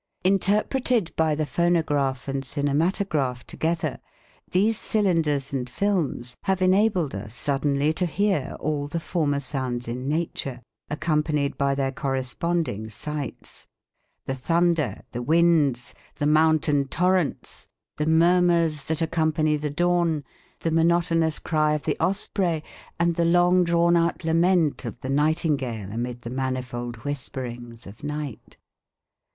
Interpreted 0.23 1.15
by 1.15 1.35
the 1.35 1.45
phonograph 1.45 2.27
and 2.27 2.41
cinematograph 2.43 3.45
together, 3.45 3.99
these 4.49 4.75
cylinders 4.75 5.53
and 5.53 5.69
films 5.69 6.35
have 6.45 6.59
enabled 6.59 7.13
us 7.13 7.35
suddenly 7.35 7.93
to 7.93 8.07
hear 8.07 8.57
all 8.59 8.87
the 8.87 8.99
former 8.99 9.39
sounds 9.39 9.87
in 9.87 10.09
nature 10.09 10.63
accompanied 10.89 11.55
by 11.55 11.75
their 11.75 11.91
corresponding 11.91 12.89
sights, 12.89 13.67
the 14.25 14.33
thunder, 14.33 15.03
the 15.11 15.21
winds, 15.21 15.93
the 16.15 16.25
mountain 16.25 16.87
torrents, 16.87 17.67
the 17.97 18.07
murmurs 18.07 18.85
that 18.85 19.03
accompany 19.03 19.55
the 19.55 19.69
dawn, 19.69 20.23
the 20.61 20.71
monotonous 20.71 21.37
cry 21.37 21.73
of 21.73 21.83
the 21.83 21.95
osprey 22.03 22.63
and 22.99 23.17
the 23.17 23.23
long 23.23 23.63
drawn 23.63 23.95
out 23.95 24.23
lament 24.25 24.83
of 24.83 24.99
the 25.01 25.09
nightingale 25.11 25.91
amid 25.91 26.23
the 26.23 26.31
manifold 26.31 26.95
whisperings 27.03 27.85
of 27.85 28.03
night. 28.03 28.57